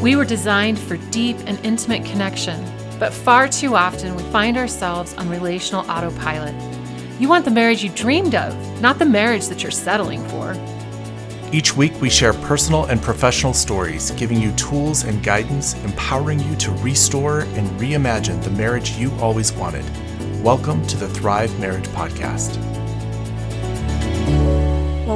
[0.00, 2.64] We were designed for deep and intimate connection,
[2.98, 6.54] but far too often we find ourselves on relational autopilot.
[7.20, 10.56] You want the marriage you dreamed of, not the marriage that you're settling for.
[11.52, 16.56] Each week, we share personal and professional stories, giving you tools and guidance, empowering you
[16.56, 19.84] to restore and reimagine the marriage you always wanted.
[20.42, 22.79] Welcome to the Thrive Marriage Podcast.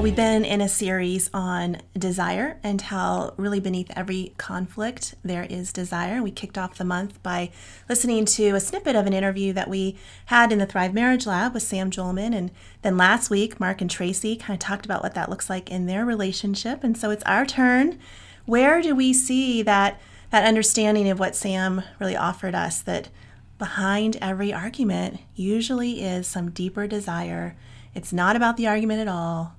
[0.05, 5.72] We've been in a series on desire and how, really, beneath every conflict, there is
[5.72, 6.22] desire.
[6.22, 7.50] We kicked off the month by
[7.89, 11.54] listening to a snippet of an interview that we had in the Thrive Marriage Lab
[11.54, 12.35] with Sam Jolman.
[12.35, 12.50] And
[12.82, 15.86] then last week, Mark and Tracy kind of talked about what that looks like in
[15.86, 16.84] their relationship.
[16.84, 17.98] And so it's our turn.
[18.45, 19.98] Where do we see that,
[20.29, 23.09] that understanding of what Sam really offered us that
[23.57, 27.57] behind every argument usually is some deeper desire?
[27.95, 29.57] It's not about the argument at all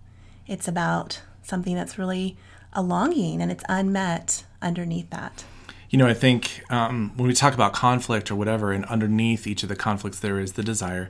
[0.48, 2.38] it's about something that's really
[2.74, 5.46] a longing and it's unmet underneath that.
[5.90, 9.64] You know, I think um, when we talk about conflict or whatever, and underneath each
[9.64, 11.10] of the conflicts, there is the desire.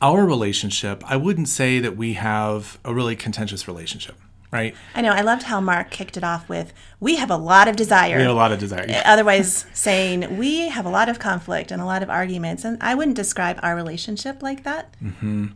[0.00, 4.16] Our relationship, I wouldn't say that we have a really contentious relationship
[4.52, 4.76] right?
[4.94, 5.10] I know.
[5.10, 8.22] I loved how Mark kicked it off with, "We have a lot of desire." We
[8.22, 8.86] have a lot of desire.
[8.88, 9.02] Yeah.
[9.04, 12.94] Otherwise, saying we have a lot of conflict and a lot of arguments, and I
[12.94, 14.94] wouldn't describe our relationship like that.
[15.02, 15.46] Mm-hmm.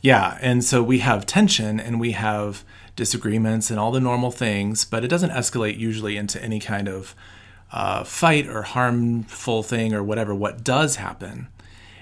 [0.00, 2.64] Yeah, and so we have tension and we have
[2.96, 7.14] disagreements and all the normal things, but it doesn't escalate usually into any kind of
[7.70, 10.34] uh, fight or harmful thing or whatever.
[10.34, 11.48] What does happen?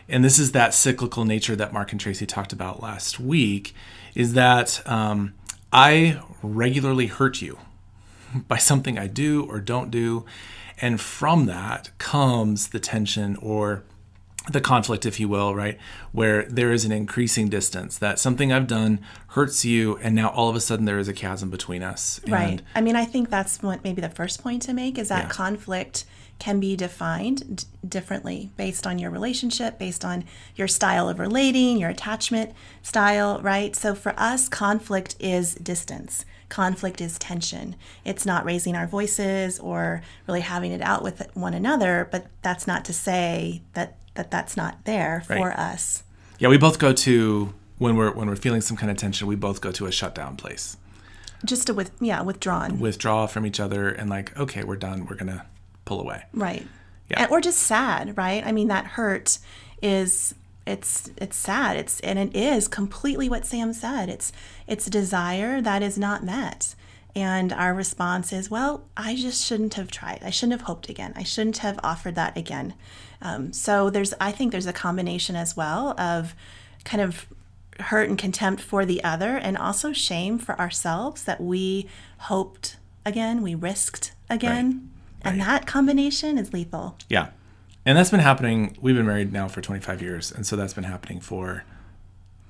[0.08, 3.74] And this is that cyclical nature that Mark and Tracy talked about last week,
[4.14, 5.34] is that um,
[5.74, 7.58] I regularly hurt you
[8.48, 10.24] by something I do or don't do.
[10.80, 13.84] And from that comes the tension or
[14.50, 15.78] the conflict, if you will, right?
[16.12, 20.50] Where there is an increasing distance that something I've done hurts you, and now all
[20.50, 22.20] of a sudden there is a chasm between us.
[22.24, 22.62] And right.
[22.74, 25.28] I mean, I think that's what maybe the first point to make is that yeah.
[25.30, 26.04] conflict
[26.38, 30.24] can be defined d- differently based on your relationship, based on
[30.56, 32.52] your style of relating, your attachment
[32.82, 33.74] style, right?
[33.74, 36.24] So for us, conflict is distance.
[36.48, 37.76] Conflict is tension.
[38.04, 42.66] It's not raising our voices or really having it out with one another, but that's
[42.66, 45.58] not to say that, that that's not there for right.
[45.58, 46.02] us.
[46.38, 49.36] Yeah, we both go to when we're when we're feeling some kind of tension, we
[49.36, 50.76] both go to a shutdown place.
[51.44, 52.78] Just to with yeah, withdrawn.
[52.78, 55.06] Withdraw from each other and like, okay, we're done.
[55.06, 55.46] We're gonna
[55.84, 56.24] pull away.
[56.32, 56.66] Right.
[57.10, 57.22] Yeah.
[57.22, 58.44] And, or just sad, right?
[58.46, 59.38] I mean, that hurt
[59.82, 60.34] is
[60.66, 61.76] it's it's sad.
[61.76, 64.08] It's and it is completely what Sam said.
[64.08, 64.32] It's
[64.66, 66.74] it's desire that is not met.
[67.16, 70.20] And our response is, well, I just shouldn't have tried.
[70.24, 71.12] I shouldn't have hoped again.
[71.14, 72.74] I shouldn't have offered that again.
[73.22, 76.34] Um, so there's, I think there's a combination as well of
[76.84, 77.26] kind of
[77.78, 81.86] hurt and contempt for the other, and also shame for ourselves that we
[82.18, 84.90] hoped again, we risked again.
[85.24, 86.96] And that combination is lethal.
[87.08, 87.28] Yeah.
[87.86, 88.76] And that's been happening.
[88.80, 90.32] We've been married now for 25 years.
[90.32, 91.64] And so that's been happening for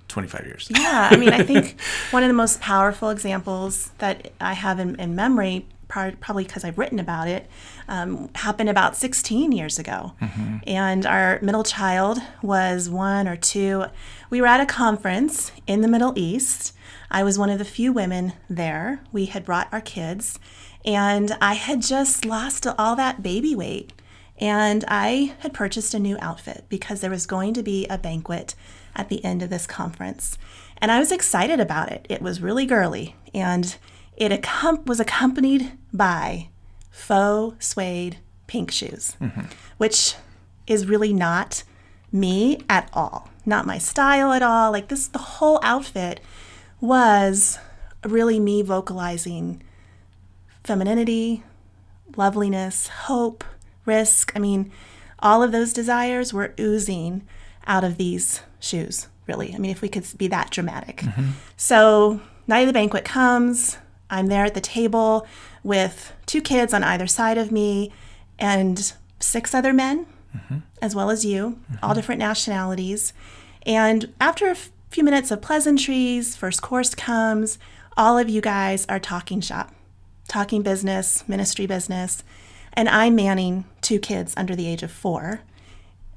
[0.09, 0.69] 25 years.
[0.71, 1.09] Yeah.
[1.11, 1.81] I mean, I think
[2.11, 6.79] one of the most powerful examples that I have in, in memory, probably because I've
[6.79, 7.49] written about it,
[7.89, 10.13] um, happened about 16 years ago.
[10.21, 10.59] Mm-hmm.
[10.67, 13.87] And our middle child was one or two.
[14.31, 16.75] We were at a conference in the Middle East.
[17.11, 19.01] I was one of the few women there.
[19.13, 20.39] We had brought our kids
[20.85, 23.93] and I had just lost all that baby weight.
[24.39, 28.55] And I had purchased a new outfit because there was going to be a banquet
[28.97, 30.37] at the end of this conference.
[30.79, 32.05] And I was excited about it.
[32.11, 33.15] It was really girly.
[33.33, 33.77] And
[34.17, 36.49] it accom- was accompanied by
[36.91, 39.43] faux suede pink shoes, mm-hmm.
[39.79, 40.17] which
[40.67, 41.63] is really not
[42.13, 44.73] me at all, not my style at all.
[44.73, 46.21] Like this, the whole outfit
[46.81, 47.59] was
[48.05, 49.63] really me vocalizing
[50.65, 51.43] femininity,
[52.17, 53.45] loveliness, hope,
[53.85, 54.33] risk.
[54.35, 54.73] I mean,
[55.19, 57.27] all of those desires were oozing
[57.67, 59.55] out of these shoes, really.
[59.55, 60.99] I mean, if we could be that dramatic.
[60.99, 61.31] Mm-hmm.
[61.57, 63.79] So, night of the banquet comes.
[64.11, 65.27] I'm there at the table
[65.63, 67.93] with two kids on either side of me
[68.39, 70.07] and six other men,
[70.37, 70.59] mm-hmm.
[70.83, 71.85] as well as you, mm-hmm.
[71.85, 73.13] all different nationalities.
[73.67, 74.57] And after a
[74.91, 77.59] few minutes of pleasantries, first course comes,
[77.97, 79.74] all of you guys are talking shop
[80.35, 82.25] talking business, ministry business,
[82.73, 85.43] and I'm manning two kids under the age of four.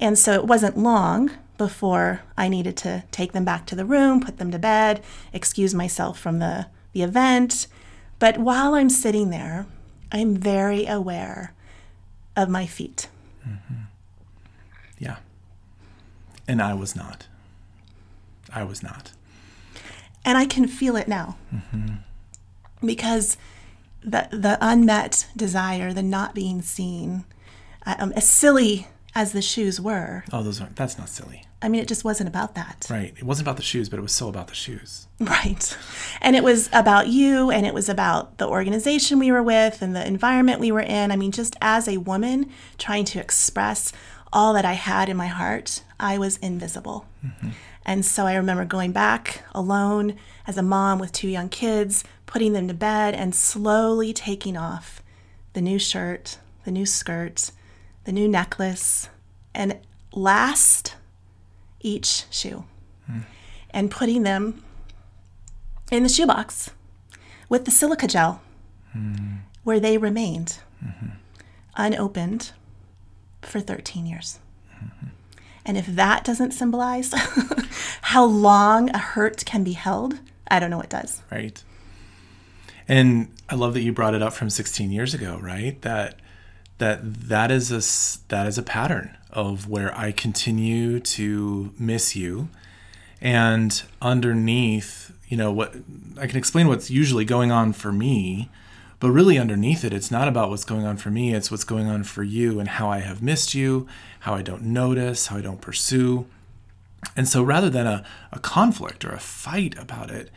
[0.00, 4.20] And so it wasn't long before I needed to take them back to the room,
[4.20, 7.68] put them to bed, excuse myself from the, the event.
[8.18, 9.66] But while I'm sitting there,
[10.10, 11.52] I'm very aware
[12.36, 13.08] of my feet.
[13.48, 13.82] Mm-hmm.
[14.98, 15.18] Yeah.
[16.48, 17.28] And I was not.
[18.52, 19.12] I was not.
[20.24, 21.36] And I can feel it now.
[21.54, 21.98] Mm-hmm.
[22.84, 23.36] Because
[24.02, 27.24] the the unmet desire, the not being seen,
[27.84, 30.24] um, as silly as the shoes were.
[30.32, 30.76] Oh, those aren't.
[30.76, 31.44] That's not silly.
[31.60, 32.86] I mean, it just wasn't about that.
[32.88, 33.12] Right.
[33.16, 35.06] It wasn't about the shoes, but it was so about the shoes.
[35.20, 35.76] Right.
[36.20, 39.96] And it was about you and it was about the organization we were with and
[39.96, 41.10] the environment we were in.
[41.10, 43.92] I mean, just as a woman trying to express
[44.32, 47.06] all that I had in my heart, I was invisible.
[47.84, 50.14] And so I remember going back alone
[50.46, 55.02] as a mom with two young kids, putting them to bed, and slowly taking off
[55.54, 57.50] the new shirt, the new skirt,
[58.04, 59.08] the new necklace,
[59.54, 59.78] and
[60.12, 60.94] last
[61.80, 62.64] each shoe
[63.06, 63.20] hmm.
[63.70, 64.62] and putting them
[65.90, 66.70] in the shoebox
[67.48, 68.42] with the silica gel
[68.92, 69.36] hmm.
[69.64, 71.08] where they remained mm-hmm.
[71.76, 72.52] unopened
[73.42, 74.38] for 13 years.
[74.74, 75.06] Mm-hmm.
[75.64, 77.12] And if that doesn't symbolize
[78.02, 80.18] how long a hurt can be held,
[80.50, 81.22] I don't know what does.
[81.30, 81.62] Right.
[82.88, 85.80] And I love that you brought it up from 16 years ago, right?
[85.82, 86.18] That
[86.78, 87.82] that that is a
[88.28, 92.48] that is a pattern of where I continue to miss you
[93.20, 95.74] and underneath, you know, what
[96.18, 98.48] I can explain what's usually going on for me,
[99.00, 101.88] but really underneath it, it's not about what's going on for me, it's what's going
[101.88, 103.86] on for you and how I have missed you,
[104.20, 106.26] how I don't notice, how I don't pursue.
[107.16, 110.30] And so rather than a, a conflict or a fight about it,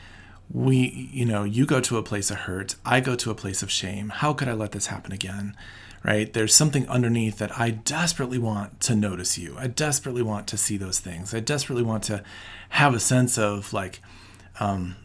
[0.53, 3.63] we, you know, you go to a place of hurt, I go to a place
[3.63, 4.09] of shame.
[4.09, 5.55] How could I let this happen again?
[6.03, 6.31] Right?
[6.33, 9.55] There's something underneath that I desperately want to notice you.
[9.59, 11.33] I desperately want to see those things.
[11.33, 12.23] I desperately want to
[12.69, 14.01] have a sense of like
[14.59, 14.95] um,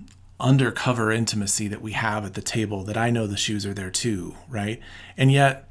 [0.41, 3.91] undercover intimacy that we have at the table that I know the shoes are there
[3.91, 4.81] too, right?
[5.17, 5.69] And yet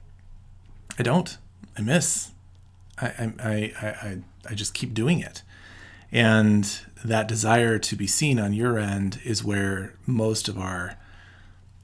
[0.98, 1.38] I don't.
[1.78, 2.32] I miss.
[3.00, 4.18] I, I, I, I,
[4.50, 5.42] I just keep doing it.
[6.12, 10.98] And that desire to be seen on your end is where most of our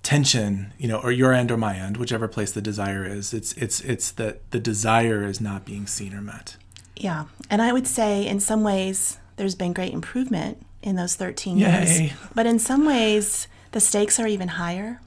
[0.03, 3.53] tension, you know, or your end or my end, whichever place the desire is, it's
[3.53, 6.57] it's it's that the desire is not being seen or met.
[6.95, 7.25] Yeah.
[7.50, 11.65] And I would say in some ways there's been great improvement in those 13 Yay.
[11.65, 12.13] years.
[12.35, 15.01] But in some ways the stakes are even higher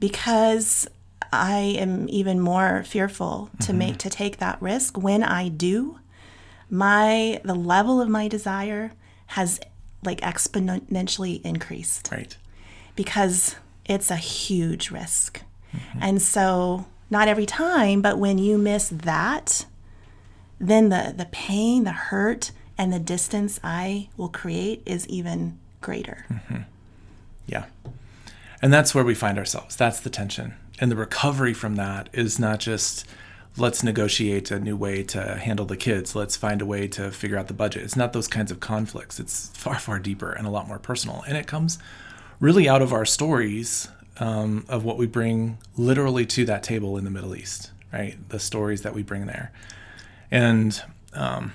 [0.00, 0.86] because
[1.32, 3.78] I am even more fearful to mm-hmm.
[3.78, 5.98] make to take that risk when I do.
[6.70, 8.92] My the level of my desire
[9.28, 9.60] has
[10.02, 12.36] like exponentially increased Right.
[12.94, 13.56] because
[13.86, 15.42] it's a huge risk.
[15.74, 15.98] Mm-hmm.
[16.02, 19.66] And so, not every time, but when you miss that,
[20.58, 26.24] then the, the pain, the hurt, and the distance I will create is even greater.
[26.30, 26.62] Mm-hmm.
[27.46, 27.64] Yeah.
[28.62, 29.76] And that's where we find ourselves.
[29.76, 30.54] That's the tension.
[30.80, 33.06] And the recovery from that is not just
[33.56, 37.38] let's negotiate a new way to handle the kids, let's find a way to figure
[37.38, 37.82] out the budget.
[37.82, 39.20] It's not those kinds of conflicts.
[39.20, 41.22] It's far, far deeper and a lot more personal.
[41.28, 41.78] And it comes
[42.40, 47.04] really out of our stories um, of what we bring literally to that table in
[47.04, 48.16] the Middle East, right?
[48.28, 49.52] The stories that we bring there.
[50.30, 51.52] And, um,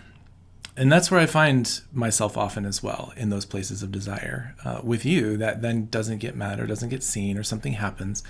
[0.77, 4.79] and that's where I find myself often as well in those places of desire uh,
[4.81, 8.23] with you that then doesn't get met or doesn't get seen or something happens.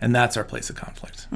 [0.00, 1.28] And that's our place of conflict.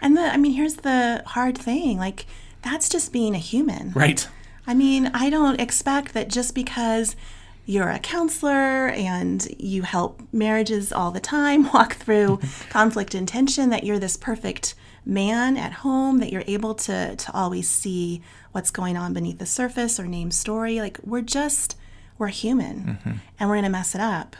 [0.00, 2.26] And the, I mean, here's the hard thing like,
[2.62, 3.92] that's just being a human.
[3.92, 4.28] Right.
[4.66, 7.16] I mean, I don't expect that just because
[7.64, 13.70] you're a counselor and you help marriages all the time walk through conflict and tension
[13.70, 18.20] that you're this perfect man at home that you're able to to always see
[18.52, 20.80] what's going on beneath the surface or name story.
[20.80, 21.76] Like we're just
[22.18, 22.84] we're human.
[22.84, 23.12] Mm-hmm.
[23.38, 24.36] And we're going to mess it up.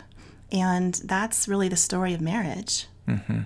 [0.51, 3.43] And that's really the story of marriage mm-hmm.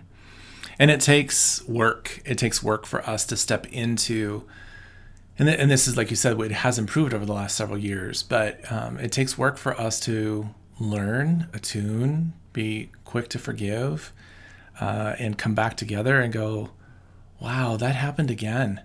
[0.78, 2.20] And it takes work.
[2.24, 4.44] It takes work for us to step into
[5.38, 7.78] and, th- and this is like you said it has improved over the last several
[7.78, 10.48] years but um, it takes work for us to
[10.78, 14.12] learn attune be quick to forgive
[14.80, 16.70] uh, and come back together and go
[17.40, 18.80] wow that happened again.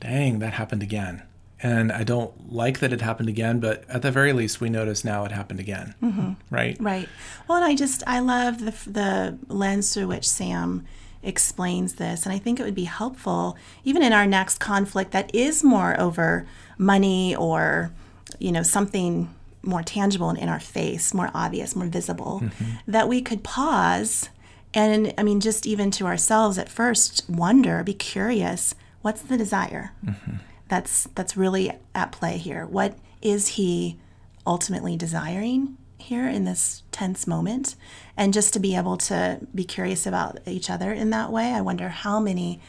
[0.00, 1.22] Dang that happened again
[1.60, 5.04] and i don't like that it happened again but at the very least we notice
[5.04, 5.94] now it happened again.
[6.02, 6.32] Mm-hmm.
[6.50, 6.76] Right?
[6.80, 7.08] Right.
[7.46, 10.86] Well, and I just I love the the lens through which Sam
[11.22, 15.34] explains this, and I think it would be helpful even in our next conflict that
[15.34, 16.46] is more over
[16.76, 17.90] money or
[18.38, 22.64] you know something more tangible and in our face, more obvious, more visible, mm-hmm.
[22.86, 24.30] that we could pause
[24.74, 29.92] and I mean just even to ourselves at first wonder, be curious, what's the desire?
[30.04, 30.36] Mm-hmm.
[30.68, 32.66] That's that's really at play here.
[32.66, 33.98] What is he
[34.46, 37.74] ultimately desiring here in this tense moment
[38.16, 41.60] and just to be able to be curious about each other in that way i
[41.60, 42.60] wonder how many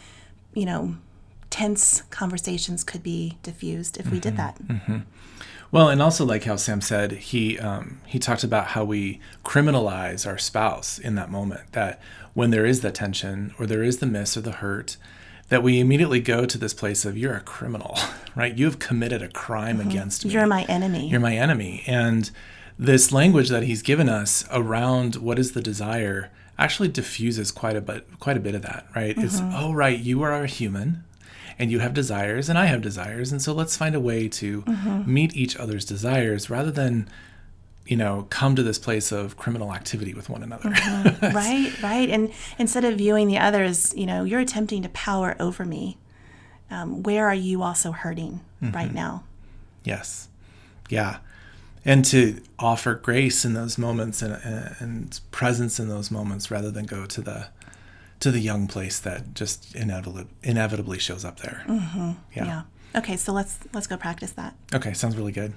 [0.55, 0.95] you know
[1.51, 4.57] tense conversations could be diffused if we did that
[5.71, 10.25] Well, and also like how Sam said, he um, he talked about how we criminalize
[10.25, 11.71] our spouse in that moment.
[11.73, 12.01] That
[12.33, 14.97] when there is the tension or there is the miss or the hurt,
[15.49, 17.97] that we immediately go to this place of you're a criminal,
[18.35, 18.57] right?
[18.57, 19.89] You have committed a crime mm-hmm.
[19.89, 20.31] against me.
[20.31, 21.07] You're my enemy.
[21.07, 22.31] You're my enemy, and
[22.77, 27.81] this language that he's given us around what is the desire actually diffuses quite a
[27.81, 29.25] bit quite a bit of that right mm-hmm.
[29.25, 31.03] is oh right you are a human
[31.57, 34.61] and you have desires and I have desires and so let's find a way to
[34.61, 35.13] mm-hmm.
[35.13, 37.09] meet each other's desires rather than
[37.89, 41.35] you know come to this place of criminal activity with one another mm-hmm.
[41.35, 45.35] right right and instead of viewing the other as you know you're attempting to power
[45.39, 45.97] over me
[46.71, 48.75] um, where are you also hurting mm-hmm.
[48.75, 49.23] right now
[49.83, 50.29] yes
[50.89, 51.17] yeah
[51.83, 54.33] and to offer grace in those moments and,
[54.79, 57.47] and presence in those moments rather than go to the
[58.19, 61.63] to the young place that just inevitably inevitably shows up there.
[61.67, 62.11] Mm-hmm.
[62.35, 62.45] Yeah.
[62.45, 62.61] yeah.
[62.95, 64.55] Okay, so let's let's go practice that.
[64.73, 65.53] Okay, sounds really good.